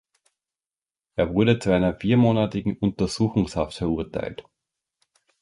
[1.15, 4.43] Er wurde zu einer viermonatigen Untersuchungshaft verurteilt.